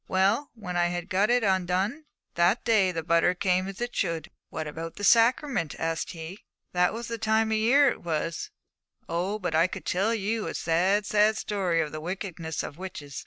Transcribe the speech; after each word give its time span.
Well, 0.07 0.49
when 0.55 0.77
I 0.77 0.87
had 0.87 1.11
got 1.11 1.29
it 1.29 1.43
undone, 1.43 2.05
that 2.33 2.65
day 2.65 2.91
the 2.91 3.03
butter 3.03 3.35
came 3.35 3.67
as 3.67 3.79
it 3.81 3.95
should!' 3.95 4.31
'But 4.31 4.31
what 4.49 4.67
about 4.67 4.95
the 4.95 5.03
sacrament?' 5.03 5.75
asked 5.77 6.13
he. 6.13 6.39
'That 6.73 6.91
was 6.95 7.07
the 7.07 7.19
time 7.19 7.49
of 7.49 7.51
the 7.51 7.57
year 7.59 7.89
it 7.89 8.01
was. 8.01 8.49
Oh, 9.07 9.37
but 9.37 9.53
I 9.53 9.67
could 9.67 9.85
tell 9.85 10.15
you 10.15 10.47
a 10.47 10.55
sad, 10.55 11.05
sad 11.05 11.37
story 11.37 11.81
of 11.81 11.91
the 11.91 12.01
wickedness 12.01 12.63
of 12.63 12.79
witches. 12.79 13.19